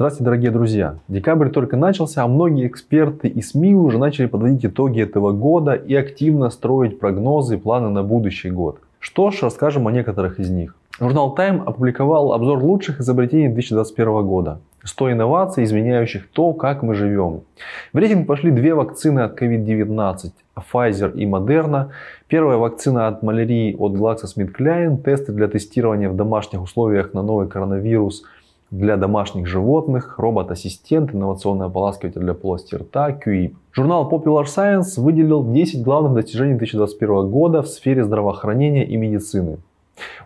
Здравствуйте, 0.00 0.24
дорогие 0.24 0.50
друзья! 0.50 0.94
Декабрь 1.08 1.50
только 1.50 1.76
начался, 1.76 2.24
а 2.24 2.26
многие 2.26 2.66
эксперты 2.66 3.28
и 3.28 3.42
СМИ 3.42 3.74
уже 3.74 3.98
начали 3.98 4.24
подводить 4.24 4.64
итоги 4.64 5.02
этого 5.02 5.32
года 5.32 5.74
и 5.74 5.94
активно 5.94 6.48
строить 6.48 6.98
прогнозы 6.98 7.56
и 7.56 7.58
планы 7.58 7.90
на 7.90 8.02
будущий 8.02 8.48
год. 8.48 8.80
Что 8.98 9.30
ж, 9.30 9.42
расскажем 9.42 9.86
о 9.88 9.92
некоторых 9.92 10.40
из 10.40 10.48
них. 10.48 10.74
Журнал 10.98 11.36
Time 11.36 11.62
опубликовал 11.66 12.32
обзор 12.32 12.64
лучших 12.64 13.00
изобретений 13.00 13.48
2021 13.48 14.26
года. 14.26 14.60
100 14.84 15.12
инноваций, 15.12 15.64
изменяющих 15.64 16.30
то, 16.30 16.54
как 16.54 16.82
мы 16.82 16.94
живем. 16.94 17.42
В 17.92 17.98
рейтинг 17.98 18.26
пошли 18.26 18.52
две 18.52 18.72
вакцины 18.74 19.20
от 19.20 19.38
COVID-19 19.38 20.30
Pfizer 20.72 21.12
и 21.12 21.26
Moderna. 21.26 21.88
Первая 22.26 22.56
вакцина 22.56 23.06
от 23.06 23.22
малярии 23.22 23.76
от 23.78 23.92
GlaxoSmithKline, 23.92 25.02
тесты 25.02 25.32
для 25.32 25.46
тестирования 25.46 26.08
в 26.08 26.16
домашних 26.16 26.62
условиях 26.62 27.12
на 27.12 27.22
новый 27.22 27.48
коронавирус– 27.48 28.24
для 28.70 28.96
домашних 28.96 29.46
животных, 29.46 30.18
робот-ассистент, 30.18 31.14
инновационный 31.14 31.66
ополаскиватель 31.66 32.20
для 32.20 32.34
полости 32.34 32.74
рта, 32.76 33.10
QIP. 33.10 33.54
Журнал 33.72 34.08
Popular 34.10 34.44
Science 34.44 35.00
выделил 35.00 35.44
10 35.44 35.82
главных 35.82 36.14
достижений 36.14 36.54
2021 36.54 37.30
года 37.30 37.62
в 37.62 37.68
сфере 37.68 38.04
здравоохранения 38.04 38.84
и 38.84 38.96
медицины. 38.96 39.58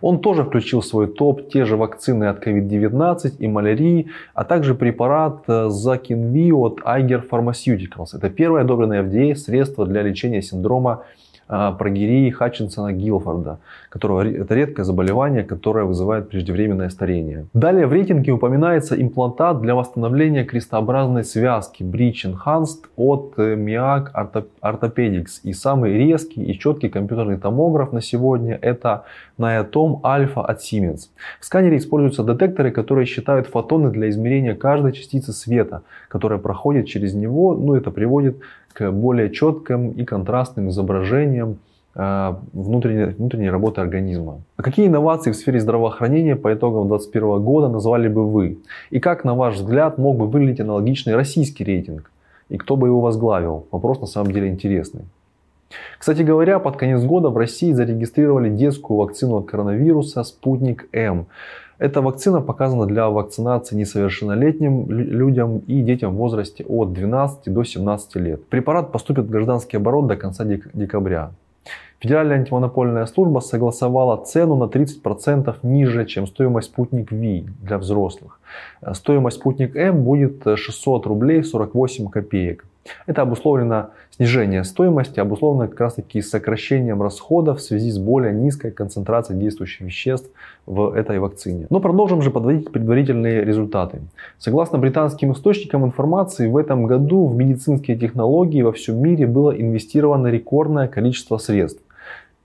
Он 0.01 0.19
тоже 0.19 0.43
включил 0.43 0.81
в 0.81 0.85
свой 0.85 1.07
топ 1.07 1.49
те 1.49 1.65
же 1.65 1.75
вакцины 1.75 2.25
от 2.25 2.45
COVID-19 2.45 3.37
и 3.39 3.47
малярии, 3.47 4.07
а 4.33 4.43
также 4.43 4.75
препарат 4.75 5.47
Zakinvi 5.47 6.53
от 6.53 6.79
Eiger 6.81 7.27
Pharmaceuticals. 7.27 8.15
Это 8.15 8.29
первое 8.29 8.61
одобренное 8.61 9.03
FDA 9.03 9.35
средство 9.35 9.85
для 9.85 10.01
лечения 10.01 10.41
синдрома 10.41 11.03
а, 11.47 11.73
прогерии 11.73 12.31
Хатчинсона 12.31 12.91
Гилфорда, 12.91 13.59
которого, 13.89 14.27
это 14.27 14.55
редкое 14.55 14.83
заболевание, 14.83 15.43
которое 15.43 15.85
вызывает 15.85 16.29
преждевременное 16.29 16.89
старение. 16.89 17.45
Далее 17.53 17.85
в 17.85 17.93
рейтинге 17.93 18.31
упоминается 18.31 18.99
имплантат 18.99 19.61
для 19.61 19.75
восстановления 19.75 20.43
крестообразной 20.43 21.23
связки 21.23 21.83
Bridge 21.83 22.25
Enhanced 22.25 22.85
от 22.95 23.35
MIAC 23.37 24.07
Orthopedics. 24.61 25.41
И 25.43 25.53
самый 25.53 25.93
резкий 25.93 26.43
и 26.43 26.57
четкий 26.57 26.89
компьютерный 26.89 27.37
томограф 27.37 27.93
на 27.93 28.01
сегодня 28.01 28.57
это 28.61 29.03
Niatom 29.37 30.01
Alpha 30.01 30.43
от 30.43 30.61
Siemens. 30.61 31.09
В 31.39 31.45
сканере 31.45 31.77
используются 31.77 32.23
детекторы, 32.23 32.71
которые 32.71 33.05
считают 33.05 33.47
фотоны 33.47 33.91
для 33.91 34.09
измерения 34.09 34.55
каждой 34.55 34.93
частицы 34.93 35.31
света, 35.31 35.83
которая 36.07 36.39
проходит 36.39 36.87
через 36.87 37.13
него. 37.13 37.53
Ну, 37.53 37.75
это 37.75 37.91
приводит 37.91 38.37
к 38.75 38.91
более 38.91 39.31
четким 39.31 39.91
и 39.91 40.03
контрастным 40.03 40.69
изображениям 40.69 41.57
э, 41.95 42.33
внутренней, 42.53 43.05
внутренней 43.13 43.49
работы 43.49 43.79
организма. 43.79 44.41
А 44.57 44.63
какие 44.63 44.87
инновации 44.87 45.31
в 45.31 45.35
сфере 45.35 45.61
здравоохранения 45.61 46.35
по 46.35 46.53
итогам 46.53 46.89
2021 46.89 47.43
года 47.43 47.69
назвали 47.69 48.09
бы 48.09 48.29
вы? 48.29 48.57
И 48.89 48.99
как, 48.99 49.23
на 49.23 49.33
ваш 49.33 49.55
взгляд, 49.55 49.97
мог 49.97 50.17
бы 50.17 50.27
выглядеть 50.27 50.59
аналогичный 50.59 51.15
российский 51.15 51.63
рейтинг? 51.63 52.11
И 52.49 52.57
кто 52.57 52.75
бы 52.75 52.87
его 52.87 52.99
возглавил? 52.99 53.65
Вопрос 53.71 54.01
на 54.01 54.07
самом 54.07 54.31
деле 54.31 54.49
интересный. 54.49 55.05
Кстати 55.97 56.21
говоря, 56.21 56.59
под 56.59 56.77
конец 56.77 57.03
года 57.03 57.29
в 57.29 57.37
России 57.37 57.71
зарегистрировали 57.71 58.49
детскую 58.49 58.97
вакцину 58.97 59.37
от 59.37 59.47
коронавируса 59.47 60.23
«Спутник 60.23 60.87
М». 60.91 61.27
Эта 61.77 62.01
вакцина 62.01 62.41
показана 62.41 62.85
для 62.85 63.09
вакцинации 63.09 63.75
несовершеннолетним 63.75 64.89
людям 64.89 65.59
и 65.67 65.81
детям 65.81 66.13
в 66.13 66.17
возрасте 66.17 66.63
от 66.63 66.93
12 66.93 67.53
до 67.53 67.63
17 67.63 68.15
лет. 68.15 68.45
Препарат 68.47 68.91
поступит 68.93 69.25
в 69.25 69.29
гражданский 69.29 69.77
оборот 69.77 70.07
до 70.07 70.15
конца 70.15 70.45
декабря. 70.45 71.31
Федеральная 71.99 72.37
антимонопольная 72.37 73.05
служба 73.07 73.39
согласовала 73.39 74.23
цену 74.23 74.55
на 74.55 74.65
30% 74.65 75.55
ниже, 75.63 76.05
чем 76.05 76.27
стоимость 76.27 76.67
спутник 76.67 77.11
V 77.11 77.45
для 77.61 77.77
взрослых. 77.77 78.39
Стоимость 78.93 79.37
спутник 79.37 79.75
М 79.75 80.03
будет 80.03 80.43
600 80.45 81.05
рублей 81.07 81.43
48 81.43 82.09
копеек. 82.09 82.65
Это 83.05 83.21
обусловлено 83.21 83.89
снижение 84.11 84.63
стоимости, 84.63 85.19
обусловлено 85.19 85.67
как 85.67 85.79
раз 85.79 85.95
таки 85.95 86.21
сокращением 86.21 87.01
расходов 87.01 87.59
в 87.59 87.61
связи 87.61 87.91
с 87.91 87.97
более 87.97 88.33
низкой 88.33 88.71
концентрацией 88.71 89.39
действующих 89.39 89.81
веществ 89.81 90.29
в 90.65 90.93
этой 90.95 91.19
вакцине. 91.19 91.67
Но 91.69 91.79
продолжим 91.79 92.21
же 92.21 92.31
подводить 92.31 92.71
предварительные 92.71 93.43
результаты. 93.43 94.01
Согласно 94.37 94.77
британским 94.77 95.33
источникам 95.33 95.85
информации, 95.85 96.47
в 96.47 96.57
этом 96.57 96.85
году 96.85 97.27
в 97.27 97.35
медицинские 97.35 97.97
технологии 97.97 98.61
во 98.61 98.71
всем 98.71 99.01
мире 99.01 99.27
было 99.27 99.51
инвестировано 99.51 100.27
рекордное 100.27 100.87
количество 100.87 101.37
средств. 101.37 101.81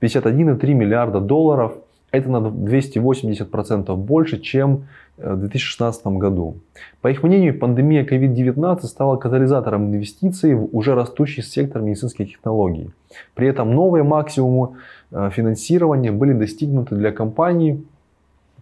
51,3 0.01 0.73
миллиарда 0.73 1.21
долларов– 1.21 1.75
это 2.13 2.29
на 2.31 2.39
280% 2.39 3.95
больше, 3.97 4.41
чем 4.41 4.87
э, 5.19 5.35
в 5.35 5.41
2016 5.41 6.07
году. 6.07 6.57
По 7.01 7.09
их 7.09 7.23
мнению, 7.23 7.59
пандемия 7.59 8.05
COVID-19 8.05 8.83
стала 8.85 9.17
катализатором 9.17 9.87
инвестиций 9.87 10.55
в 10.55 10.69
уже 10.73 10.95
растущий 10.95 11.43
сектор 11.43 11.83
медицинских 11.83 12.31
технологий. 12.31 12.91
При 13.35 13.49
этом 13.49 13.75
новые 13.75 14.03
максимумы 14.03 14.77
э, 15.11 15.31
финансирования 15.33 16.13
были 16.13 16.33
достигнуты 16.33 16.97
для 16.97 17.13
компаний, 17.13 17.85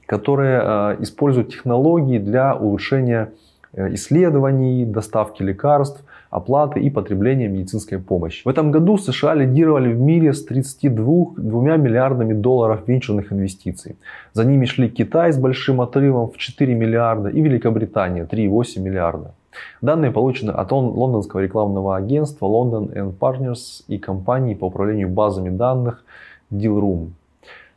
которые 0.07 0.61
э, 0.63 0.97
используют 1.01 1.51
технологии 1.51 2.19
для 2.19 2.55
улучшения 2.55 3.31
исследований, 3.75 4.85
доставки 4.85 5.43
лекарств, 5.43 6.03
оплаты 6.31 6.81
и 6.81 6.91
потребления 6.91 7.49
медицинской 7.49 7.99
помощи. 7.99 8.43
В 8.45 8.49
этом 8.49 8.71
году 8.71 8.99
США 8.99 9.35
лидировали 9.35 9.93
в 9.93 10.01
мире 10.01 10.33
с 10.33 10.45
32 10.45 11.35
2 11.37 11.77
миллиардами 11.77 12.35
долларов 12.35 12.81
венчурных 12.87 13.33
инвестиций. 13.33 13.97
За 14.33 14.45
ними 14.45 14.67
шли 14.67 14.89
Китай 14.89 15.33
с 15.33 15.39
большим 15.39 15.81
отрывом 15.81 16.31
в 16.31 16.37
4 16.37 16.75
миллиарда 16.75 17.29
и 17.29 17.41
Великобритания 17.41 18.25
3,8 18.25 18.81
миллиарда. 18.81 19.35
Данные 19.81 20.11
получены 20.11 20.51
от 20.51 20.71
лондонского 20.73 21.41
рекламного 21.41 21.97
агентства 21.97 22.47
London 22.47 23.15
Partners 23.19 23.85
и 23.89 23.99
компании 23.99 24.55
по 24.55 24.67
управлению 24.67 25.09
базами 25.09 25.51
данных 25.51 26.05
Dealroom. 26.53 27.11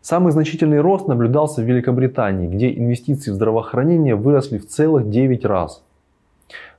Самый 0.02 0.32
значительный 0.32 0.82
рост 0.82 1.08
наблюдался 1.08 1.62
в 1.62 1.66
Великобритании, 1.66 2.48
где 2.48 2.74
инвестиции 2.76 3.32
в 3.32 3.36
здравоохранение 3.36 4.16
выросли 4.16 4.58
в 4.58 4.68
целых 4.68 5.10
9 5.10 5.46
раз– 5.46 5.84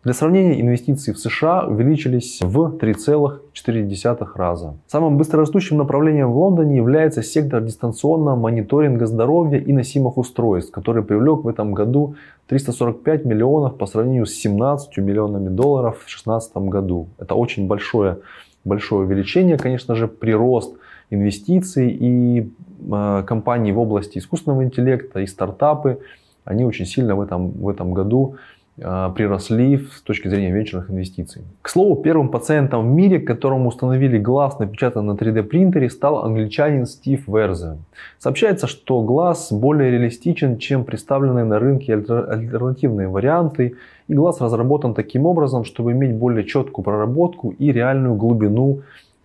для 0.05 0.15
сравнения, 0.15 0.61
инвестиции 0.61 1.13
в 1.13 1.19
США 1.19 1.65
увеличились 1.65 2.41
в 2.41 2.77
3,4 2.77 4.27
раза. 4.35 4.75
Самым 4.89 5.17
быстрорастущим 5.17 5.77
направлением 5.77 6.33
в 6.33 6.39
Лондоне 6.39 6.77
является 6.77 7.23
сектор 7.23 7.61
дистанционного 7.61 8.35
мониторинга 8.35 9.07
здоровья 9.07 9.61
и 9.61 9.73
носимых 9.73 10.19
устройств, 10.19 10.73
который 10.73 11.05
привлек 11.05 11.45
в 11.45 11.49
этом 11.49 11.73
году 11.73 12.17
345 12.49 13.25
миллионов 13.25 13.79
по 13.79 13.87
сравнению 13.87 14.27
с 14.27 14.33
17 14.33 14.99
миллионами 14.99 15.49
долларов 15.49 15.99
в 15.99 16.07
2016 16.07 16.57
году. 16.57 17.07
Это 17.21 17.37
очень 17.37 17.69
большое, 17.69 18.19
большое 18.65 19.07
увеличение, 19.07 19.57
конечно 19.57 19.95
же, 19.95 20.09
прирост 20.09 20.75
инвестиций 21.13 21.91
и 21.91 22.51
э, 22.93 23.23
компании 23.27 23.73
в 23.73 23.79
области 23.79 24.19
искусственного 24.19 24.65
интеллекта 24.65 25.21
и 25.21 25.27
стартапы, 25.27 25.99
они 26.45 26.65
очень 26.65 26.87
сильно 26.87 27.15
в 27.15 27.21
этом, 27.21 27.51
в 27.51 27.69
этом 27.69 27.93
году 27.93 28.37
а, 28.81 29.11
приросли 29.11 29.77
с 29.77 30.01
точки 30.01 30.29
зрения 30.29 30.51
венчурных 30.51 30.91
инвестиций. 30.91 31.43
К 31.61 31.69
слову, 31.69 31.97
первым 31.97 32.31
пациентом 32.31 32.89
в 32.89 32.95
мире, 32.95 33.21
которому 33.21 33.69
установили 33.69 34.19
глаз, 34.19 34.59
напечатанный 34.59 35.13
на 35.13 35.19
3D 35.19 35.43
принтере, 35.43 35.91
стал 35.91 36.25
англичанин 36.25 36.87
Стив 36.87 37.29
Верзе. 37.29 37.77
Сообщается, 38.19 38.67
что 38.67 39.03
глаз 39.03 39.53
более 39.53 39.91
реалистичен, 39.91 40.57
чем 40.57 40.85
представленные 40.85 41.45
на 41.45 41.59
рынке 41.59 41.93
альтернативные 41.95 43.09
варианты, 43.09 43.77
и 44.09 44.15
глаз 44.15 44.41
разработан 44.41 44.95
таким 44.95 45.27
образом, 45.27 45.65
чтобы 45.65 45.93
иметь 45.93 46.15
более 46.15 46.45
четкую 46.45 46.83
проработку 46.83 47.51
и 47.51 47.73
реальную 47.73 48.15
глубину 48.15 48.81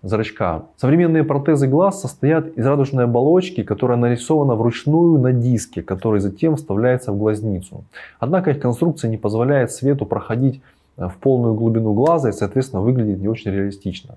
зрачка. 0.10 0.64
Современные 0.78 1.24
протезы 1.24 1.68
глаз 1.68 2.02
состоят 2.02 2.48
из 2.58 2.66
радужной 2.66 3.06
оболочки, 3.06 3.64
которая 3.64 3.98
нарисована 3.98 4.56
вручную 4.56 5.20
на 5.20 5.34
диске, 5.34 5.82
который 5.82 6.20
затем 6.20 6.56
вставляется 6.56 7.12
в 7.12 7.18
глазницу. 7.18 7.84
Однако 8.20 8.52
их 8.52 8.60
конструкция 8.60 9.10
не 9.10 9.18
позволяет 9.18 9.72
свету 9.72 10.06
проходить 10.06 10.62
э, 10.98 11.08
в 11.08 11.18
полную 11.18 11.54
глубину 11.54 11.94
глаза 11.94 12.30
и, 12.30 12.34
соответственно, 12.34 12.82
выглядит 12.82 13.20
не 13.20 13.28
очень 13.28 13.52
реалистично. 13.52 14.16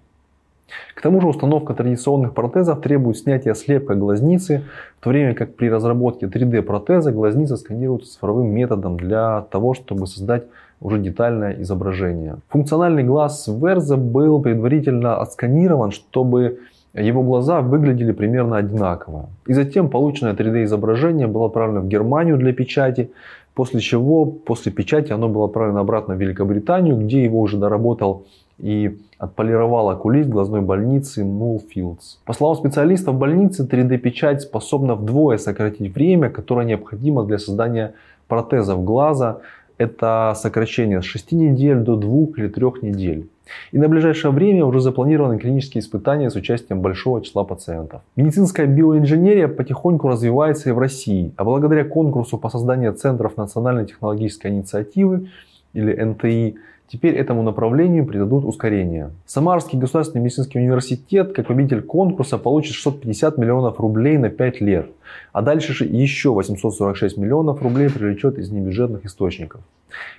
К 0.94 1.02
тому 1.02 1.20
же 1.20 1.28
установка 1.28 1.75
традиционных 1.75 2.34
протезов 2.34 2.81
требует 2.81 3.19
снятия 3.19 3.54
слепка 3.54 3.94
глазницы, 3.94 4.64
в 5.00 5.04
то 5.04 5.10
время 5.10 5.34
как 5.34 5.56
при 5.56 5.69
разработке 5.69 6.26
3D 6.26 6.62
протеза 6.62 7.12
глазница 7.12 7.56
сканируется 7.56 8.12
цифровым 8.12 8.48
методом 8.48 8.96
для 8.96 9.42
того, 9.50 9.75
чтобы 9.75 10.06
создать 10.06 10.44
уже 10.80 10.98
детальное 10.98 11.60
изображение. 11.60 12.36
Функциональный 12.48 13.04
глаз 13.04 13.48
Верза 13.48 13.96
был 13.96 14.40
предварительно 14.40 15.16
отсканирован, 15.20 15.90
чтобы 15.90 16.58
его 16.94 17.22
глаза 17.22 17.60
выглядели 17.60 18.12
примерно 18.12 18.56
одинаково. 18.56 19.28
И 19.46 19.52
затем 19.52 19.88
полученное 19.88 20.34
3D 20.34 20.64
изображение 20.64 21.26
было 21.26 21.46
отправлено 21.46 21.80
в 21.80 21.88
Германию 21.88 22.36
для 22.36 22.52
печати, 22.52 23.10
после 23.54 23.80
чего 23.80 24.24
после 24.24 24.72
печати 24.72 25.12
оно 25.12 25.28
было 25.28 25.46
отправлено 25.46 25.80
обратно 25.80 26.14
в 26.14 26.20
Великобританию, 26.20 26.96
где 26.96 27.22
его 27.22 27.40
уже 27.40 27.58
доработал 27.58 28.24
и 28.58 28.98
отполировал 29.18 29.90
окулист 29.90 30.28
глазной 30.28 30.62
больницы 30.62 31.22
Moolfields. 31.22 32.18
По 32.24 32.32
словам 32.32 32.56
специалистов 32.56 33.14
больницы, 33.16 33.66
3D-печать 33.66 34.42
способна 34.42 34.94
вдвое 34.94 35.38
сократить 35.38 35.94
время, 35.94 36.30
которое 36.30 36.66
необходимо 36.66 37.24
для 37.24 37.38
создания 37.38 37.92
протезов 38.28 38.84
глаза 38.84 39.38
Это 39.80 40.34
сокращение 40.36 41.00
с 41.00 41.06
6 41.06 41.32
недель 41.32 41.78
до 41.78 41.96
2 41.96 42.36
или 42.36 42.48
3 42.48 42.64
недель. 42.82 43.30
И 43.72 43.78
на 43.78 43.88
ближайшее 43.88 44.30
время 44.30 44.66
уже 44.66 44.78
запланированы 44.80 45.38
клинические 45.38 45.80
испытания 45.80 46.28
с 46.28 46.36
участием 46.36 46.82
большого 46.82 47.22
числа 47.22 47.44
пациентов. 47.44 48.02
Медицинская 48.14 48.66
биоинженерия 48.66 49.48
потихоньку 49.48 50.08
развивается 50.08 50.68
и 50.68 50.72
в 50.72 50.78
России, 50.78 51.32
а 51.36 51.44
благодаря 51.44 51.84
конкурсу 51.84 52.36
по 52.36 52.50
созданию 52.50 52.92
центров 52.92 53.38
национальной 53.38 53.86
технологической 53.86 54.50
инициативы 54.50 55.30
или 55.72 55.93
НТИ 55.93 56.58
Теперь 56.93 57.14
этому 57.14 57.44
направлению 57.44 58.05
придадут 58.05 58.44
ускорение. 58.44 59.12
Самарский 59.25 59.78
государственный 59.78 60.25
медицинский 60.25 60.58
университет, 60.58 61.32
как 61.32 61.46
победитель 61.46 61.82
конкурса, 61.82 62.37
получит 62.37 62.75
650 62.75 63.38
миллионов 63.38 63.78
рублей 63.78 64.19
на 64.19 64.28
5 64.28 64.61
лет. 64.61 64.90
А 65.32 65.40
дальше 65.40 65.84
еще 65.84 66.31
846 66.31 67.17
миллионов 67.17 67.62
рублей 67.62 67.90
привлечет 67.90 68.38
из 68.38 68.50
небюджетных 68.50 69.05
источников. 69.05 69.61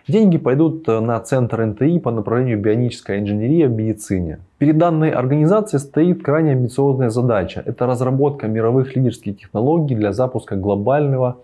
Деньги 0.07 0.37
пойдут 0.37 0.87
э, 0.87 1.01
на 1.01 1.19
центр 1.19 1.65
НТИ 1.65 1.99
по 1.99 2.11
направлению 2.11 2.57
бионическая 2.57 3.19
инженерия 3.19 3.67
в 3.67 3.71
медицине. 3.71 4.39
Перед 4.57 4.77
данной 4.77 5.11
организацией 5.11 5.81
стоит 5.81 6.23
крайне 6.23 6.53
амбициозная 6.53 7.09
задача. 7.09 7.61
Это 7.65 7.85
разработка 7.85 8.47
мировых 8.47 8.95
лидерских 8.95 9.37
технологий 9.37 9.95
для 9.95 10.13
запуска 10.13 10.55
глобального 10.55 11.35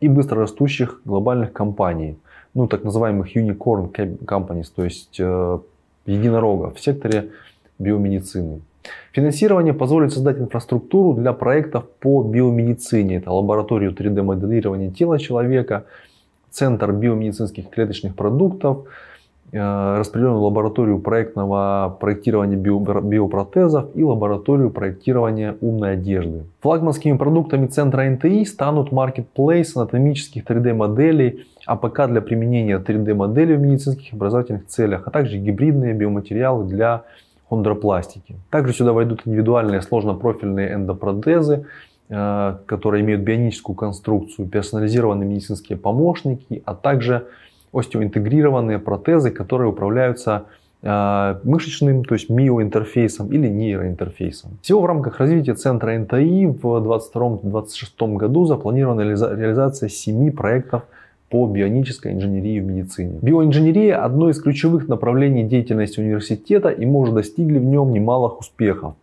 и 0.00 0.08
быстрорастущих 0.08 1.00
глобальных 1.06 1.54
компаний 1.54 2.18
ну, 2.54 2.68
так 2.68 2.84
называемых 2.84 3.36
unicorn 3.36 3.92
companies, 4.24 4.66
то 4.74 4.84
есть 4.84 5.16
э, 5.18 5.58
единорогов 6.06 6.76
в 6.76 6.80
секторе 6.80 7.30
биомедицины. 7.78 8.60
Финансирование 9.12 9.72
позволит 9.72 10.12
создать 10.12 10.38
инфраструктуру 10.38 11.14
для 11.14 11.32
проектов 11.32 11.88
по 12.00 12.22
биомедицине. 12.22 13.16
Это 13.16 13.32
лабораторию 13.32 13.92
3D-моделирования 13.92 14.90
тела 14.90 15.18
человека, 15.18 15.84
центр 16.50 16.92
биомедицинских 16.92 17.70
клеточных 17.70 18.14
продуктов, 18.14 18.86
распределенную 19.54 20.42
лабораторию 20.42 20.98
проектного 20.98 21.96
проектирования 22.00 22.56
биопротезов 22.56 23.86
и 23.94 24.02
лабораторию 24.02 24.70
проектирования 24.70 25.56
умной 25.60 25.92
одежды. 25.92 26.42
Флагманскими 26.60 27.16
продуктами 27.16 27.68
центра 27.68 28.02
НТИ 28.02 28.44
станут 28.46 28.90
маркетплейс 28.90 29.76
анатомических 29.76 30.44
3D-моделей, 30.44 31.46
АПК 31.66 32.08
для 32.08 32.20
применения 32.20 32.78
3D-моделей 32.78 33.54
в 33.54 33.60
медицинских 33.60 34.12
образовательных 34.12 34.66
целях, 34.66 35.06
а 35.06 35.10
также 35.10 35.38
гибридные 35.38 35.94
биоматериалы 35.94 36.64
для 36.64 37.04
хондропластики. 37.48 38.36
Также 38.50 38.72
сюда 38.72 38.92
войдут 38.92 39.22
индивидуальные 39.24 39.82
сложнопрофильные 39.82 40.74
эндопротезы, 40.74 41.66
э, 42.08 42.56
которые 42.66 43.04
имеют 43.04 43.22
бионическую 43.22 43.76
конструкцию, 43.76 44.48
персонализированные 44.48 45.28
медицинские 45.28 45.78
помощники, 45.78 46.62
а 46.64 46.74
также 46.74 47.26
остеоинтегрированные 47.74 48.78
протезы, 48.78 49.30
которые 49.30 49.68
управляются 49.68 50.44
э, 50.82 51.36
мышечным, 51.44 52.04
то 52.04 52.14
есть 52.14 52.30
миоинтерфейсом 52.30 53.32
или 53.32 53.48
нейроинтерфейсом. 53.48 54.58
Всего 54.62 54.80
в 54.80 54.86
рамках 54.86 55.20
развития 55.20 55.54
центра 55.54 55.98
НТИ 55.98 56.46
в 56.46 56.64
2022-2026 56.64 58.16
году 58.16 58.46
запланирована 58.46 59.00
реализация 59.00 59.88
7 59.88 60.32
проектов 60.32 60.82
по 61.30 61.46
бионической 61.46 62.12
инженерии 62.12 62.60
в 62.60 62.64
медицине. 62.64 63.18
Биоинженерия– 63.20 64.04
одно 64.04 64.30
из 64.30 64.40
ключевых 64.40 64.88
направлений 64.88 65.42
деятельности 65.42 65.98
университета, 65.98 66.68
и 66.68 66.86
мы 66.86 67.00
уже 67.00 67.12
достигли 67.12 67.58
в 67.58 67.64
нем 67.64 67.92
немалых 67.92 68.38
успехов. 68.38 68.94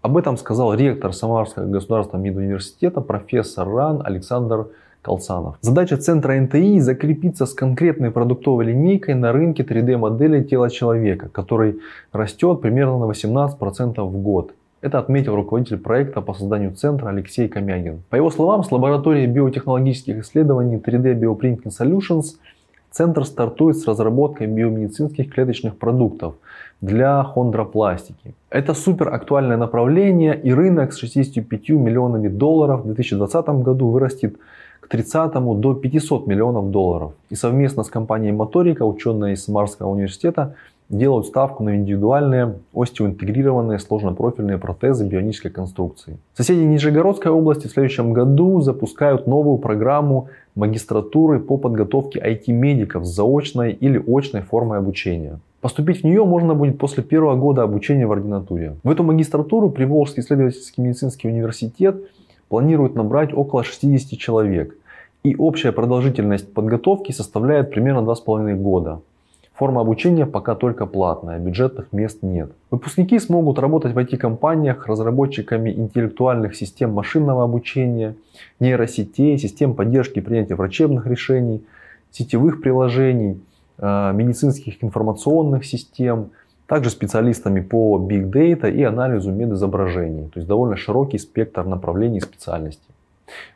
Об 0.00 0.16
этом 0.16 0.36
сказал 0.36 0.72
ректор 0.72 1.12
Самарского 1.12 1.66
государственного 1.66 2.24
медуниверситета 2.24 3.00
профессор 3.00 3.68
РАН 3.68 4.02
Александр 4.04 4.68
Колсанов. 5.06 5.54
Задача 5.60 5.96
центра 5.96 6.34
НТИ 6.34 6.80
закрепиться 6.80 7.46
с 7.46 7.54
конкретной 7.54 8.10
продуктовой 8.10 8.64
линейкой 8.64 9.14
на 9.14 9.30
рынке 9.32 9.62
3D-модели 9.62 10.42
тела 10.42 10.68
человека, 10.68 11.28
который 11.28 11.78
растет 12.12 12.60
примерно 12.60 12.98
на 12.98 13.04
18% 13.04 14.02
в 14.02 14.16
год. 14.22 14.52
Это 14.80 14.98
отметил 14.98 15.36
руководитель 15.36 15.78
проекта 15.78 16.20
по 16.20 16.34
созданию 16.34 16.72
центра 16.74 17.10
Алексей 17.10 17.48
Комягин. 17.48 18.02
По 18.10 18.16
его 18.16 18.30
словам, 18.30 18.64
с 18.64 18.72
лабораторией 18.72 19.28
биотехнологических 19.28 20.18
исследований 20.18 20.76
3D 20.76 21.20
Bioprinting 21.20 21.70
Solutions 21.80 22.24
центр 22.90 23.24
стартует 23.24 23.76
с 23.76 23.86
разработкой 23.86 24.48
биомедицинских 24.48 25.32
клеточных 25.32 25.76
продуктов 25.76 26.34
для 26.80 27.22
хондропластики. 27.22 28.34
Это 28.50 28.74
супер 28.74 29.14
актуальное 29.14 29.56
направление 29.56 30.40
и 30.46 30.52
рынок 30.52 30.92
с 30.92 30.98
65 30.98 31.68
миллионами 31.70 32.28
долларов 32.28 32.80
в 32.80 32.86
2020 32.86 33.48
году 33.62 33.90
вырастет 33.90 34.36
к 34.86 34.88
30 34.88 35.60
до 35.60 35.74
500 35.74 36.26
миллионов 36.28 36.70
долларов. 36.70 37.12
И 37.28 37.34
совместно 37.34 37.82
с 37.82 37.88
компанией 37.88 38.32
Моторика 38.32 38.84
ученые 38.84 39.34
из 39.34 39.44
Самарского 39.44 39.90
университета 39.90 40.54
делают 40.88 41.26
ставку 41.26 41.64
на 41.64 41.74
индивидуальные 41.74 42.54
остеоинтегрированные 42.72 43.80
сложнопрофильные 43.80 44.58
протезы 44.58 45.04
бионической 45.04 45.50
конструкции. 45.50 46.18
Соседи 46.34 46.60
Нижегородской 46.60 47.32
области 47.32 47.66
в 47.66 47.72
следующем 47.72 48.12
году 48.12 48.60
запускают 48.60 49.26
новую 49.26 49.58
программу 49.58 50.28
магистратуры 50.54 51.40
по 51.40 51.56
подготовке 51.56 52.20
IT-медиков 52.20 53.04
с 53.04 53.08
заочной 53.08 53.72
или 53.72 54.00
очной 54.06 54.42
формой 54.42 54.78
обучения. 54.78 55.40
Поступить 55.60 56.02
в 56.02 56.04
нее 56.04 56.24
можно 56.24 56.54
будет 56.54 56.78
после 56.78 57.02
первого 57.02 57.34
года 57.34 57.64
обучения 57.64 58.06
в 58.06 58.12
ординатуре. 58.12 58.76
В 58.84 58.90
эту 58.90 59.02
магистратуру 59.02 59.68
Приволжский 59.70 60.22
исследовательский 60.22 60.84
медицинский 60.84 61.26
университет 61.26 61.96
планирует 62.48 62.94
набрать 62.94 63.32
около 63.34 63.64
60 63.64 64.18
человек. 64.18 64.76
И 65.22 65.34
общая 65.36 65.72
продолжительность 65.72 66.52
подготовки 66.52 67.12
составляет 67.12 67.70
примерно 67.70 68.00
2,5 68.00 68.54
года. 68.54 69.00
Форма 69.54 69.80
обучения 69.80 70.26
пока 70.26 70.54
только 70.54 70.84
платная, 70.84 71.38
бюджетных 71.38 71.90
мест 71.90 72.18
нет. 72.20 72.52
Выпускники 72.70 73.18
смогут 73.18 73.58
работать 73.58 73.94
в 73.94 73.98
IT-компаниях 73.98 74.86
разработчиками 74.86 75.70
интеллектуальных 75.70 76.54
систем 76.54 76.92
машинного 76.92 77.42
обучения, 77.42 78.16
нейросетей, 78.60 79.38
систем 79.38 79.74
поддержки 79.74 80.20
принятия 80.20 80.56
врачебных 80.56 81.06
решений, 81.06 81.64
сетевых 82.10 82.60
приложений, 82.60 83.40
э, 83.78 84.12
медицинских 84.12 84.84
информационных 84.84 85.64
систем, 85.64 86.32
также 86.66 86.90
специалистами 86.90 87.60
по 87.60 87.98
Big 87.98 88.30
Data 88.30 88.70
и 88.70 88.82
анализу 88.82 89.32
медизображений. 89.32 90.24
То 90.24 90.40
есть 90.40 90.48
довольно 90.48 90.76
широкий 90.76 91.18
спектр 91.18 91.64
направлений 91.64 92.18
и 92.18 92.20
специальностей. 92.20 92.90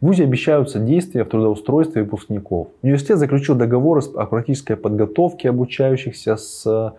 В 0.01 0.07
ВУЗе 0.07 0.25
обещаются 0.25 0.79
действия 0.79 1.25
в 1.25 1.29
трудоустройстве 1.29 2.03
выпускников. 2.03 2.69
Университет 2.83 3.19
заключил 3.19 3.55
договоры 3.55 4.03
о 4.17 4.27
практической 4.27 4.77
подготовке 4.77 5.49
обучающихся 5.49 6.37
с 6.37 6.95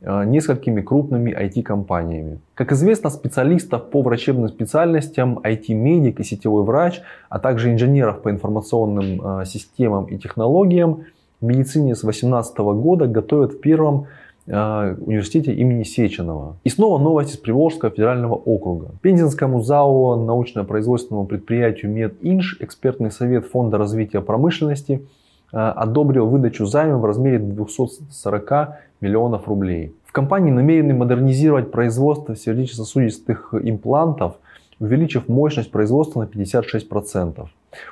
э, 0.00 0.24
несколькими 0.24 0.80
крупными 0.80 1.30
IT-компаниями. 1.32 2.40
Как 2.54 2.72
известно, 2.72 3.10
специалистов 3.10 3.90
по 3.90 4.02
врачебным 4.02 4.48
специальностям, 4.48 5.38
IT-медик 5.38 6.20
и 6.20 6.24
сетевой 6.24 6.64
врач, 6.64 7.02
а 7.28 7.38
также 7.38 7.72
инженеров 7.72 8.22
по 8.22 8.30
информационным 8.30 9.40
э, 9.40 9.44
системам 9.44 10.06
и 10.06 10.16
технологиям 10.16 11.04
в 11.40 11.46
медицине 11.46 11.94
с 11.94 12.00
2018 12.00 12.56
года 12.58 13.06
готовят 13.06 13.52
в 13.52 13.60
первом 13.60 14.06
университете 14.46 15.54
имени 15.54 15.84
Сеченова. 15.84 16.56
И 16.64 16.68
снова 16.68 16.98
новость 16.98 17.34
из 17.34 17.36
Приволжского 17.38 17.90
федерального 17.90 18.34
округа. 18.34 18.90
Пензенскому 19.00 19.62
ЗАО 19.62 20.16
научно-производственному 20.16 21.26
предприятию 21.26 21.90
МедИнж 21.90 22.58
экспертный 22.60 23.10
совет 23.10 23.46
Фонда 23.46 23.78
развития 23.78 24.20
промышленности 24.20 25.06
э, 25.52 25.56
одобрил 25.56 26.26
выдачу 26.26 26.66
займа 26.66 26.98
в 26.98 27.04
размере 27.04 27.38
240 27.38 28.52
миллионов 29.00 29.48
рублей. 29.48 29.94
В 30.04 30.12
компании 30.12 30.50
намерены 30.50 30.94
модернизировать 30.94 31.70
производство 31.70 32.36
сердечно-сосудистых 32.36 33.54
имплантов, 33.54 34.34
увеличив 34.78 35.28
мощность 35.28 35.70
производства 35.70 36.20
на 36.20 36.26
56%. 36.26 37.46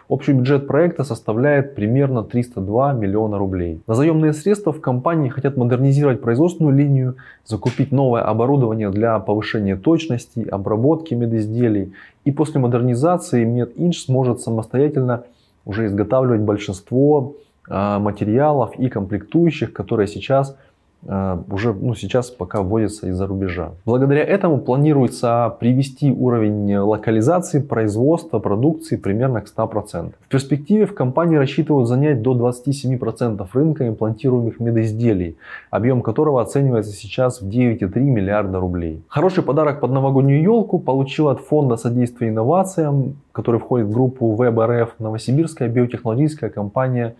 Общий 0.09 0.33
бюджет 0.33 0.67
проекта 0.67 1.05
составляет 1.05 1.75
примерно 1.75 2.23
302 2.23 2.93
миллиона 2.93 3.39
рублей. 3.39 3.83
На 3.87 3.95
заемные 3.95 4.33
средства 4.33 4.73
в 4.73 4.81
компании 4.81 5.29
хотят 5.29 5.57
модернизировать 5.57 6.21
производственную 6.21 6.77
линию, 6.77 7.17
закупить 7.45 7.93
новое 7.93 8.23
оборудование 8.23 8.91
для 8.91 9.19
повышения 9.19 9.77
точности, 9.77 10.47
обработки 10.49 11.15
медизделий. 11.15 11.93
И 12.25 12.33
после 12.33 12.61
модернизации 12.61 13.45
MedInch 13.45 14.05
сможет 14.07 14.41
самостоятельно 14.41 15.25
уже 15.65 15.87
изготавливать 15.87 16.41
большинство 16.41 17.37
а, 17.69 17.99
материалов 17.99 18.75
и 18.79 18.89
комплектующих, 18.89 19.73
которые 19.73 20.09
сейчас 20.09 20.57
уже 21.05 21.73
ну, 21.75 21.95
сейчас 21.95 22.31
пока 22.31 22.63
вводится 22.63 23.09
из-за 23.09 23.27
рубежа. 23.27 23.73
Благодаря 23.85 24.23
этому 24.23 24.59
планируется 24.59 25.57
привести 25.59 26.13
уровень 26.13 26.77
локализации 26.77 27.61
производства 27.61 28.39
продукции 28.39 28.97
примерно 28.97 29.41
к 29.41 29.47
100%. 29.47 30.13
В 30.21 30.29
перспективе 30.29 30.87
в 30.87 30.95
компании 30.95 31.37
рассчитывают 31.37 31.89
занять 31.89 32.23
до 32.23 32.35
27% 32.35 33.47
рынка 33.53 33.89
имплантируемых 33.89 34.61
медизделий, 34.61 35.37
объем 35.71 36.03
которого 36.03 36.41
оценивается 36.41 36.93
сейчас 36.93 37.41
в 37.41 37.49
9,3 37.49 38.01
миллиарда 38.01 38.61
рублей. 38.61 39.03
Хороший 39.09 39.43
подарок 39.43 39.81
под 39.81 39.91
новогоднюю 39.91 40.43
елку 40.43 40.79
получил 40.79 41.29
от 41.29 41.41
Фонда 41.41 41.77
содействия 41.77 42.29
инновациям, 42.29 43.17
который 43.33 43.59
входит 43.59 43.89
в 43.89 43.93
группу 43.93 44.37
РФ, 44.41 44.95
Новосибирская 44.99 45.69
биотехнологическая 45.69 46.51
компания 46.51 47.17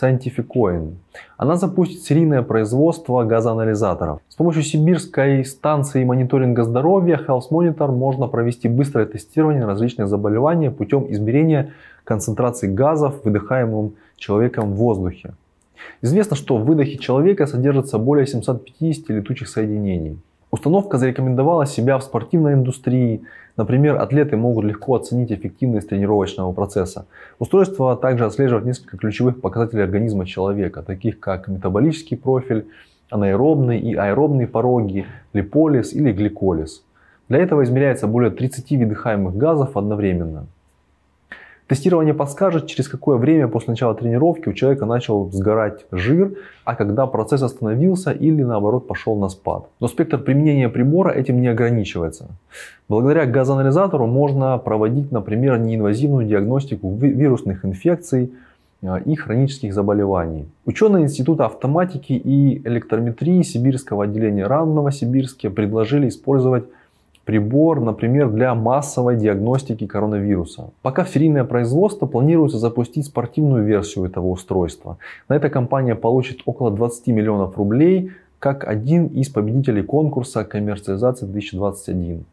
Scientificoin. 0.00 0.94
Она 1.38 1.56
запустит 1.56 2.02
серийное 2.02 2.42
производство 2.42 3.24
газоанализаторов. 3.24 4.20
С 4.28 4.34
помощью 4.34 4.62
сибирской 4.62 5.44
станции 5.44 6.04
мониторинга 6.04 6.64
здоровья 6.64 7.18
Health 7.26 7.50
Monitor 7.50 7.90
можно 7.90 8.26
провести 8.26 8.68
быстрое 8.68 9.06
тестирование 9.06 9.64
различных 9.64 10.08
заболеваний 10.08 10.70
путем 10.70 11.06
измерения 11.10 11.72
концентрации 12.04 12.68
газов, 12.68 13.24
выдыхаемым 13.24 13.94
человеком 14.16 14.72
в 14.72 14.76
воздухе. 14.76 15.34
Известно, 16.02 16.36
что 16.36 16.56
в 16.56 16.64
выдохе 16.64 16.98
человека 16.98 17.46
содержится 17.46 17.98
более 17.98 18.26
750 18.26 19.08
летучих 19.08 19.48
соединений. 19.48 20.18
Установка 20.50 20.96
зарекомендовала 20.98 21.66
себя 21.66 21.98
в 21.98 22.04
спортивной 22.04 22.54
индустрии. 22.54 23.22
Например, 23.56 23.96
атлеты 24.00 24.36
могут 24.36 24.64
легко 24.64 24.94
оценить 24.94 25.32
эффективность 25.32 25.88
тренировочного 25.88 26.52
процесса. 26.52 27.06
Устройство 27.38 27.96
также 27.96 28.24
отслеживает 28.24 28.64
несколько 28.64 28.96
ключевых 28.96 29.40
показателей 29.40 29.82
организма 29.82 30.24
человека, 30.24 30.82
таких 30.82 31.18
как 31.18 31.48
метаболический 31.48 32.16
профиль, 32.16 32.66
анаэробный 33.10 33.78
и 33.80 33.94
аэробные 33.94 34.46
пороги, 34.46 35.06
липолиз 35.32 35.92
или 35.92 36.12
гликолиз. 36.12 36.84
Для 37.28 37.38
этого 37.38 37.64
измеряется 37.64 38.06
более 38.06 38.30
30 38.30 38.70
выдыхаемых 38.70 39.36
газов 39.36 39.76
одновременно. 39.76 40.46
Тестирование 41.68 42.14
подскажет, 42.14 42.68
через 42.68 42.88
какое 42.88 43.16
время 43.16 43.48
после 43.48 43.72
начала 43.72 43.94
тренировки 43.94 44.48
у 44.48 44.52
человека 44.52 44.86
начал 44.86 45.30
сгорать 45.32 45.84
жир, 45.90 46.36
а 46.64 46.76
когда 46.76 47.06
процесс 47.06 47.42
остановился 47.42 48.12
или 48.12 48.42
наоборот 48.42 48.86
пошел 48.86 49.16
на 49.16 49.28
спад. 49.28 49.66
Но 49.80 49.88
спектр 49.88 50.18
применения 50.18 50.68
прибора 50.68 51.10
этим 51.10 51.40
не 51.40 51.48
ограничивается. 51.48 52.28
Благодаря 52.88 53.26
газоанализатору 53.26 54.06
можно 54.06 54.58
проводить, 54.58 55.10
например, 55.10 55.58
неинвазивную 55.58 56.26
диагностику 56.26 56.94
вирусных 56.94 57.64
инфекций, 57.64 58.30
а, 58.82 58.98
и 58.98 59.16
хронических 59.16 59.72
заболеваний. 59.72 60.46
Ученые 60.66 61.04
Института 61.04 61.46
автоматики 61.46 62.12
и 62.12 62.58
электрометрии 62.58 63.42
Сибирского 63.42 64.04
отделения 64.04 64.46
РАН 64.46 64.70
в 64.70 64.74
Новосибирске 64.74 65.50
предложили 65.50 66.08
использовать 66.08 66.64
прибор, 67.26 67.80
например, 67.80 68.30
для 68.30 68.54
массовой 68.54 69.16
диагностики 69.16 69.86
коронавируса. 69.86 70.70
Пока 70.82 71.02
в 71.04 71.08
серийное 71.08 71.44
производство 71.44 72.06
планируется 72.06 72.58
запустить 72.58 73.06
спортивную 73.06 73.64
версию 73.64 74.06
этого 74.06 74.28
устройства. 74.28 74.96
На 75.28 75.34
это 75.36 75.50
компания 75.50 75.96
получит 75.96 76.40
около 76.46 76.70
20 76.70 77.08
миллионов 77.08 77.58
рублей, 77.58 78.12
как 78.38 78.64
один 78.64 79.06
из 79.08 79.28
победителей 79.28 79.82
конкурса 79.82 80.44
коммерциализации 80.44 81.26
2021. 81.26 82.24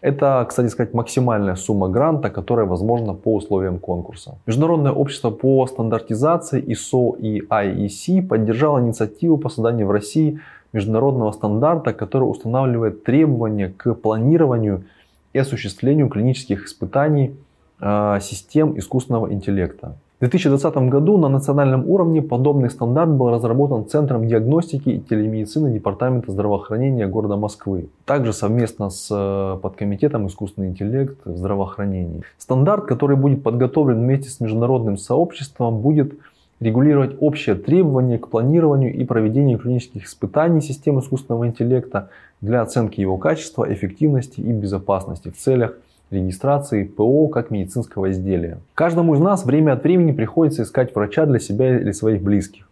Это, 0.00 0.44
кстати 0.48 0.68
сказать, 0.68 0.94
максимальная 0.94 1.54
сумма 1.54 1.88
гранта, 1.88 2.30
которая 2.30 2.66
возможна 2.66 3.14
по 3.14 3.34
условиям 3.34 3.78
конкурса. 3.78 4.34
Международное 4.46 4.92
общество 4.92 5.30
по 5.30 5.66
стандартизации 5.66 6.62
ISO 6.62 7.18
и 7.18 7.40
IEC 7.40 8.26
поддержало 8.26 8.80
инициативу 8.80 9.36
по 9.38 9.48
созданию 9.48 9.86
в 9.86 9.90
России 9.90 10.40
международного 10.76 11.32
стандарта, 11.32 11.92
который 11.92 12.24
устанавливает 12.24 13.02
требования 13.02 13.72
к 13.76 13.94
планированию 13.94 14.84
и 15.32 15.38
осуществлению 15.38 16.08
клинических 16.08 16.66
испытаний 16.66 17.34
э, 17.80 18.18
систем 18.20 18.78
искусственного 18.78 19.32
интеллекта. 19.32 19.96
В 20.16 20.20
2020 20.20 20.76
году 20.88 21.18
на 21.18 21.28
национальном 21.28 21.86
уровне 21.90 22.22
подобный 22.22 22.70
стандарт 22.70 23.10
был 23.10 23.30
разработан 23.30 23.86
Центром 23.86 24.26
диагностики 24.26 24.88
и 24.88 25.00
телемедицины 25.00 25.70
Департамента 25.72 26.32
здравоохранения 26.32 27.06
города 27.06 27.36
Москвы, 27.36 27.90
также 28.06 28.32
совместно 28.32 28.88
с 28.88 29.08
э, 29.10 29.58
подкомитетом 29.60 30.26
искусственный 30.26 30.68
интеллект 30.68 31.18
в 31.26 31.36
здравоохранении. 31.36 32.22
Стандарт, 32.38 32.86
который 32.86 33.16
будет 33.16 33.42
подготовлен 33.42 33.98
вместе 34.00 34.30
с 34.30 34.40
международным 34.40 34.96
сообществом, 34.96 35.80
будет 35.80 36.14
регулировать 36.60 37.16
общие 37.20 37.54
требования 37.54 38.18
к 38.18 38.28
планированию 38.28 38.94
и 38.94 39.04
проведению 39.04 39.58
клинических 39.58 40.06
испытаний 40.06 40.60
систем 40.60 40.98
искусственного 40.98 41.46
интеллекта 41.46 42.10
для 42.40 42.62
оценки 42.62 43.00
его 43.00 43.18
качества, 43.18 43.70
эффективности 43.72 44.40
и 44.40 44.52
безопасности 44.52 45.30
в 45.30 45.36
целях 45.36 45.76
регистрации 46.10 46.84
ПО 46.84 47.28
как 47.28 47.50
медицинского 47.50 48.10
изделия. 48.10 48.58
Каждому 48.74 49.14
из 49.14 49.20
нас 49.20 49.44
время 49.44 49.72
от 49.72 49.82
времени 49.82 50.12
приходится 50.12 50.62
искать 50.62 50.94
врача 50.94 51.26
для 51.26 51.38
себя 51.38 51.78
или 51.78 51.92
своих 51.92 52.22
близких. 52.22 52.68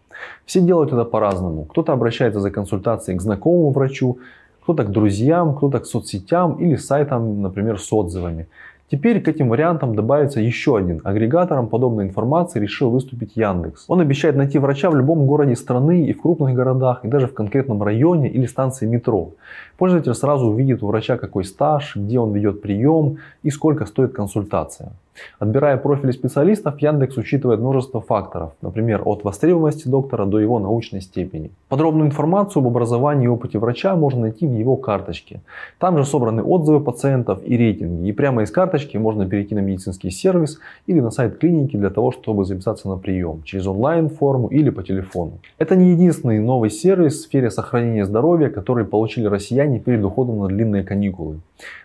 Все 0.47 0.61
делают 0.61 0.93
это 0.93 1.05
по-разному. 1.05 1.65
Кто-то 1.65 1.93
обращается 1.93 2.41
за 2.41 2.51
консультацией 2.51 3.19
к 3.19 3.23
знакомому 3.23 3.71
врачу, 3.71 4.19
кто-то 4.63 4.85
к 4.85 4.91
друзьям, 4.91 5.55
кто-то 5.57 5.81
к 5.81 5.87
соцсетям 5.87 6.55
или 6.55 6.77
сайтам, 6.77 7.43
например, 7.43 7.79
с 7.79 7.93
отзывами. 7.93 8.47
Теперь 8.91 9.23
к 9.23 9.29
этим 9.29 9.49
вариантам 9.49 9.95
добавится 9.95 10.41
еще 10.41 10.77
один. 10.77 11.01
Агрегатором 11.05 11.69
подобной 11.69 12.05
информации 12.05 12.61
решил 12.61 12.91
выступить 12.91 13.35
Яндекс. 13.35 13.87
Он 13.89 14.01
обещает 14.01 14.37
найти 14.37 14.59
врача 14.59 14.91
в 14.91 14.97
любом 14.97 15.27
городе 15.27 15.57
страны 15.57 16.07
и 16.07 16.13
в 16.13 16.21
крупных 16.21 16.55
городах, 16.55 17.03
и 17.03 17.09
даже 17.09 17.27
в 17.27 17.33
конкретном 17.33 17.83
районе 17.83 18.29
или 18.29 18.45
станции 18.45 18.87
метро. 18.87 19.31
Пользователь 19.79 20.15
сразу 20.15 20.47
увидит 20.47 20.83
у 20.83 20.89
врача 20.89 21.17
какой 21.17 21.45
стаж, 21.45 21.97
где 21.97 22.19
он 22.19 22.33
ведет 22.33 22.61
прием 22.61 23.17
и 23.43 23.51
сколько 23.51 23.87
стоит 23.87 24.13
консультация. 24.13 24.93
Отбирая 25.39 25.77
профили 25.77 26.11
специалистов, 26.11 26.81
Яндекс 26.81 27.17
учитывает 27.17 27.61
множество 27.61 28.01
факторов, 28.01 28.53
например, 28.63 29.03
от 29.05 29.25
востребованности 29.25 29.89
доктора 29.89 30.27
до 30.27 30.39
его 30.39 30.59
научной 30.59 31.01
степени. 31.01 31.51
Подробную 31.69 32.09
информацию 32.09 32.61
об 32.61 32.69
образовании 32.69 33.25
и 33.25 33.29
опыте 33.29 33.59
врача 33.59 33.97
можно 33.97 34.23
найти 34.23 34.47
в 34.47 34.53
его 34.53 34.77
карточке. 34.77 35.41
Там 35.79 35.99
же 35.99 36.05
собраны 36.05 36.43
отзывы 36.43 36.81
пациентов 36.81 37.41
и 37.45 37.57
рейтинги. 37.57 38.09
И 38.09 38.13
прямо 38.13 38.43
из 38.43 38.51
карточки 38.51 38.97
можно 38.97 39.27
перейти 39.27 39.55
на 39.55 39.61
медицинский 39.61 40.11
сервис 40.11 40.59
или 40.87 41.01
на 41.01 41.11
сайт 41.11 41.39
клиники 41.39 41.77
для 41.77 41.91
того, 41.91 42.13
чтобы 42.13 42.45
записаться 42.45 42.89
на 42.89 42.97
прием 42.97 43.43
через 43.45 43.67
онлайн-форму 43.67 44.49
или 44.49 44.71
по 44.71 44.83
телефону. 44.83 45.39
Это 45.59 45.77
не 45.77 45.93
единственный 45.93 46.41
новый 46.41 46.71
сервис 46.71 47.15
в 47.15 47.23
сфере 47.23 47.51
сохранения 47.51 48.05
здоровья, 48.05 48.49
который 48.49 48.85
получили 48.85 49.27
россияне 49.27 49.79
перед 49.79 50.05
уходом 50.05 50.39
на 50.41 50.49
длинные 50.49 50.83
каникулы. 50.83 51.41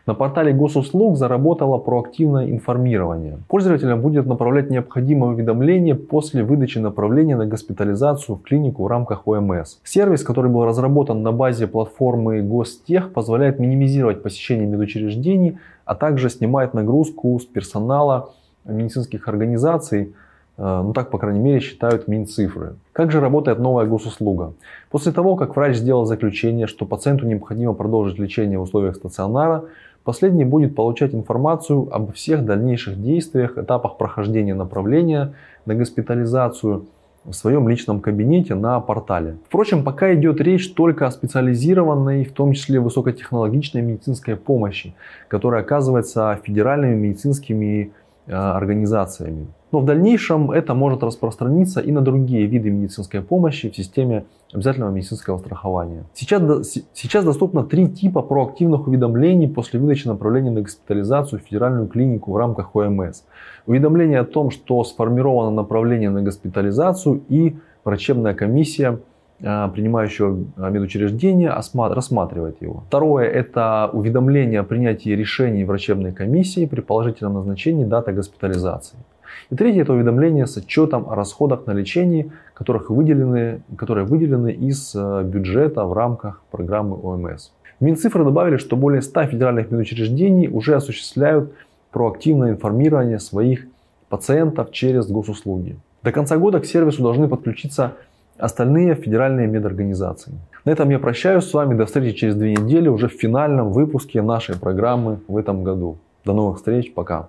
На 0.05 0.15
портале 0.15 0.53
госуслуг 0.53 1.17
заработало 1.17 1.77
проактивное 1.77 2.49
информирование. 2.49 3.18
Пользователям 3.47 4.01
будет 4.01 4.25
направлять 4.25 4.69
необходимое 4.69 5.31
уведомление 5.31 5.95
после 5.95 6.43
выдачи 6.43 6.77
направления 6.79 7.35
на 7.35 7.45
госпитализацию 7.45 8.35
в 8.35 8.41
клинику 8.41 8.83
в 8.83 8.87
рамках 8.87 9.27
ОМС. 9.27 9.77
Сервис, 9.83 10.23
который 10.23 10.51
был 10.51 10.65
разработан 10.65 11.21
на 11.23 11.31
базе 11.31 11.67
платформы 11.67 12.41
Гостех, 12.41 13.13
позволяет 13.13 13.59
минимизировать 13.59 14.23
посещение 14.23 14.67
медучреждений, 14.67 15.57
а 15.85 15.95
также 15.95 16.29
снимает 16.29 16.73
нагрузку 16.73 17.39
с 17.39 17.45
персонала 17.45 18.29
медицинских 18.65 19.27
организаций, 19.27 20.13
э, 20.57 20.81
ну 20.83 20.93
так, 20.93 21.09
по 21.09 21.17
крайней 21.17 21.39
мере, 21.39 21.59
считают 21.59 22.07
Минцифры. 22.07 22.75
Как 22.93 23.11
же 23.11 23.19
работает 23.19 23.59
новая 23.59 23.85
госуслуга? 23.85 24.53
После 24.89 25.11
того, 25.11 25.35
как 25.35 25.55
врач 25.55 25.77
сделал 25.77 26.05
заключение, 26.05 26.67
что 26.67 26.85
пациенту 26.85 27.25
необходимо 27.25 27.73
продолжить 27.73 28.19
лечение 28.19 28.59
в 28.59 28.63
условиях 28.63 28.95
стационара, 28.95 29.63
последний 30.09 30.43
будет 30.43 30.73
получать 30.73 31.13
информацию 31.13 31.87
об 31.91 32.13
всех 32.13 32.43
дальнейших 32.43 32.99
действиях, 32.99 33.59
этапах 33.59 33.97
прохождения 33.97 34.55
направления 34.55 35.35
на 35.67 35.75
госпитализацию 35.75 36.87
в 37.25 37.33
своем 37.33 37.69
личном 37.69 37.99
кабинете 37.99 38.55
на 38.55 38.79
портале. 38.79 39.37
Впрочем, 39.45 39.83
пока 39.83 40.15
идет 40.15 40.41
речь 40.41 40.73
только 40.73 41.05
о 41.05 41.11
специализированной, 41.11 42.25
в 42.25 42.33
том 42.33 42.53
числе 42.53 42.79
высокотехнологичной 42.79 43.83
медицинской 43.83 44.35
помощи, 44.35 44.95
которая 45.27 45.61
оказывается 45.61 46.39
федеральными 46.43 46.95
медицинскими 46.95 47.91
э, 48.25 48.33
организациями. 48.33 49.45
Но 49.71 49.79
в 49.79 49.85
дальнейшем 49.85 50.51
это 50.51 50.73
может 50.73 51.03
распространиться 51.03 51.79
и 51.79 51.91
на 51.91 52.01
другие 52.01 52.47
виды 52.47 52.71
медицинской 52.71 53.21
помощи 53.21 53.69
в 53.69 53.75
системе 53.75 54.25
обязательного 54.51 54.91
медицинского 54.91 55.37
страхования. 55.37 56.05
Сейчас, 56.13 56.77
сейчас 56.93 57.23
доступно 57.23 57.63
три 57.63 57.87
типа 57.87 58.21
проактивных 58.21 58.87
уведомлений 58.87 59.47
после 59.47 59.79
выдачи 59.79 60.07
направления 60.07 60.51
на 60.51 60.61
госпитализацию 60.61 61.39
в 61.39 61.43
федеральную 61.43 61.87
клинику 61.87 62.31
в 62.31 62.37
рамках 62.37 62.75
ОМС. 62.75 63.23
Уведомление 63.67 64.19
о 64.19 64.25
том, 64.25 64.49
что 64.49 64.83
сформировано 64.83 65.51
направление 65.51 66.09
на 66.09 66.23
госпитализацию 66.23 67.21
и 67.29 67.55
врачебная 67.83 68.33
комиссия 68.33 68.99
а, 69.41 69.69
принимающего 69.69 70.37
медучреждения 70.57 71.49
рассматривает 71.75 72.61
его. 72.61 72.83
Второе– 72.87 73.25
это 73.29 73.89
уведомление 73.93 74.59
о 74.59 74.63
принятии 74.63 75.11
решений 75.11 75.63
врачебной 75.63 76.11
комиссии 76.11 76.65
при 76.65 76.81
положительном 76.81 77.35
назначении 77.35 77.85
даты 77.85 78.11
госпитализации. 78.11 78.97
И 79.49 79.55
третье– 79.55 79.81
это 79.83 79.93
уведомление 79.93 80.47
с 80.47 80.57
отчетом 80.57 81.09
о 81.09 81.15
расходах 81.15 81.65
на 81.65 81.71
лечение, 81.71 82.31
которых 82.53 82.89
выделены, 82.89 83.61
которые 83.77 84.05
выделены 84.05 84.51
из 84.51 84.93
э, 84.95 85.23
бюджета 85.23 85.85
в 85.85 85.93
рамках 85.93 86.41
программы 86.51 86.97
ОМС. 87.01 87.51
Минцифры 87.79 88.23
добавили, 88.23 88.57
что 88.57 88.75
более 88.75 89.01
100 89.01 89.25
федеральных 89.27 89.71
медучреждений 89.71 90.47
уже 90.47 90.75
осуществляют 90.75 91.53
проактивное 91.91 92.51
информирование 92.51 93.19
своих 93.19 93.65
пациентов 94.09 94.71
через 94.71 95.07
госуслуги. 95.07 95.77
До 96.03 96.11
конца 96.11 96.37
года 96.37 96.59
к 96.59 96.65
сервису 96.65 97.03
должны 97.03 97.27
подключиться 97.27 97.93
остальные 98.37 98.95
федеральные 98.95 99.47
медорганизации. 99.47 100.33
На 100.65 100.71
этом 100.71 100.89
я 100.89 100.99
прощаюсь 100.99 101.43
с 101.43 101.53
вами. 101.53 101.75
До 101.75 101.85
встречи 101.85 102.17
через 102.17 102.35
две 102.35 102.53
недели 102.53 102.87
уже 102.87 103.07
в 103.07 103.13
финальном 103.13 103.71
выпуске 103.71 104.21
нашей 104.21 104.57
программы 104.57 105.19
в 105.27 105.37
этом 105.37 105.63
году. 105.63 105.97
До 106.25 106.33
новых 106.33 106.57
встреч. 106.57 106.93
Пока. 106.93 107.27